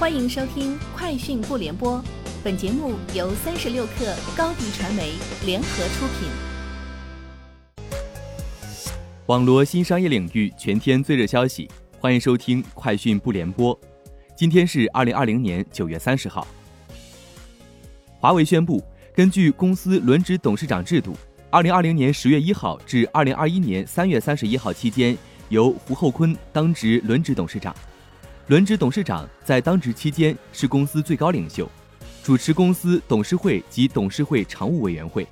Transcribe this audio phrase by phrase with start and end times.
[0.00, 1.98] 欢迎收听《快讯不联播》，
[2.42, 5.12] 本节目由三十六克高低传媒
[5.44, 6.30] 联合出品。
[9.26, 11.68] 网罗新商业领域全天最热消息，
[11.98, 13.78] 欢迎收听《快讯不联播》。
[14.34, 16.48] 今天是二零二零年九月三十号。
[18.18, 18.82] 华为宣布，
[19.14, 21.14] 根据公司轮值董事长制度，
[21.50, 25.14] 二零二零年十月一号至二零二一年三月三十一号期间，
[25.50, 27.76] 由胡厚昆当值轮值董事长。
[28.50, 31.70] 轮值董事长在当值期间是公司最高领袖，
[32.20, 35.24] 主持公司董事会及董事会常务委员会。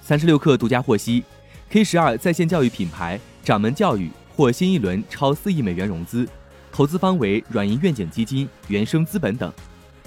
[0.00, 1.24] 三十六氪独家获悉
[1.68, 6.28] ，K 十二在线教育品牌掌门教育获新一轮超四亿美元融资，
[6.70, 9.52] 投资方为软银愿景基金、原生资本等。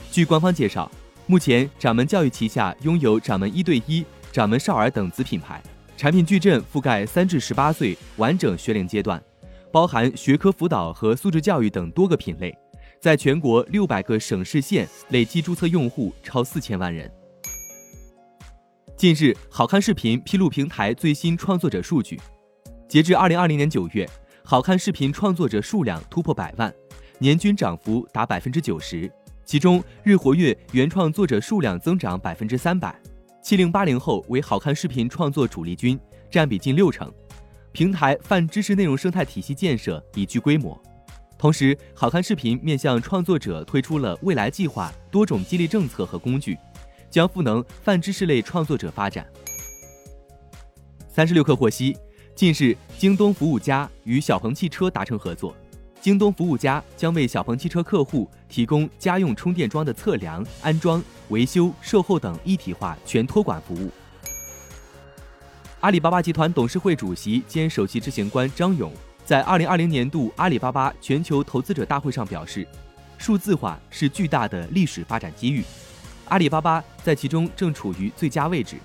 [0.10, 0.90] 据官方介绍，
[1.28, 5.62] 目前掌门教育旗下拥有掌门一对一、掌门少儿等子品牌，
[5.98, 9.22] 产品矩阵覆盖三至十八岁完整学龄阶段。
[9.76, 12.58] 包含学科辅导和素质教育等多个品类，
[13.02, 17.12] 在全国六百个省市县累计注册用户超四千万人。
[18.96, 22.18] 近日，好看视频披露平台最新创作者数据，
[22.88, 24.10] 截至二零二零年九月，
[24.46, 26.74] 好看视频创作者数量突破百万，
[27.20, 29.12] 年均涨幅达百分之九十，
[29.44, 32.98] 其中日活跃原创作者数量增长百分之三百，
[33.44, 36.00] 七零八零后为好看视频创作主力军，
[36.32, 37.14] 占比近六成。
[37.76, 40.82] 平台泛知识内容生态体系建设已具规模，
[41.38, 46.58] 同时，好看视频面向创作者推出了未来计划多种激励政策和工具，
[47.10, 49.28] 将赋能泛知识类创作者发展。
[51.10, 51.98] 三十六氪获悉，
[52.34, 55.54] 近日，京东服务家与小鹏汽车达成合作，
[56.00, 63.92] 京东服务家将为小鹏汽车客户提供家用充电桩的测量、安装、维修、售后等一体化全托管服务。
[65.86, 68.92] 阿里巴巴集团董事会主席兼首席执行官张勇
[69.24, 72.68] 在二零二零年度阿里巴巴全球投资者大会上表示，
[73.20, 75.64] 数字化是巨大的历史发展机遇，
[76.28, 78.78] 阿里巴巴在其中正处于最佳位置，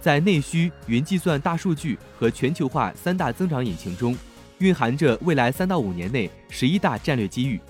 [0.00, 4.16] 在内需、云计算、大数据和全球化三大增长引擎中，
[4.58, 7.60] 蕴含着未来三到五年内十一大战略机遇。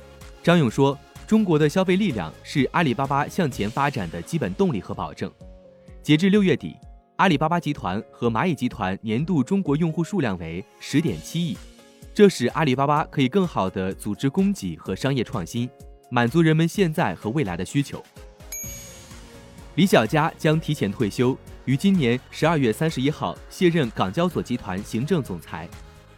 [0.42, 5.32] 张勇说：“中国的消费力量是阿里巴巴向前发展的基本动力和保证。”
[6.04, 6.76] 截至六月底。
[7.18, 11.58] 阿里巴巴集团和蚂蚁集团年度中国用户数量为十点七亿，
[12.14, 15.68] 这使阿里巴巴可以更好地组织供给和商业创新，
[16.10, 18.00] 满足人们现在和未来的需求。
[19.74, 25.68] 李小加将提前退休，于今年十二月三十一号卸任港交所集团行政总裁。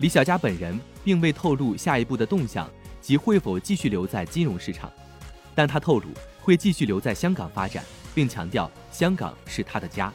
[0.01, 4.93] 李小加本人并未透露下一步的动向及会否继续留在金融市场，
[5.55, 6.09] 但他透露
[6.43, 7.83] 会继续留在香港发展，
[8.15, 10.13] 并强调香港是他的家。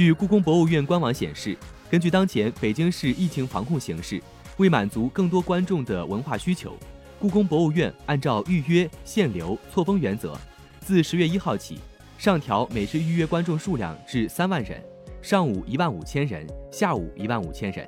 [0.00, 1.54] 据故宫博物院官网显示，
[1.90, 4.18] 根据当前北京市疫情防控形势，
[4.56, 6.74] 为满足更多观众的文化需求，
[7.18, 10.34] 故宫博物院按照预约、限流、错峰原则，
[10.80, 11.78] 自十月一号起，
[12.16, 14.82] 上调每日预约观众数量至三万人，
[15.20, 17.86] 上午一万五千人，下午一万五千人。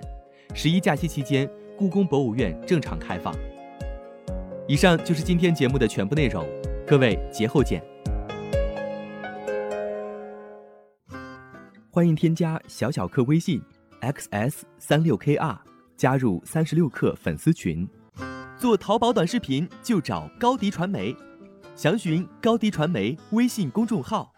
[0.55, 1.49] 十一假期期间，
[1.79, 3.35] 故宫博物院正常开放。
[4.69, 6.47] 以上就是今天节目的全部内容，
[6.87, 7.83] 各位节后见。
[11.95, 13.61] 欢迎添加小小客微信
[14.01, 15.59] ，xs 三六 kr，
[15.95, 17.87] 加入三十六课粉丝群。
[18.57, 21.15] 做淘宝短视频就找高迪传媒，
[21.77, 24.33] 详询高迪传媒微信公众号。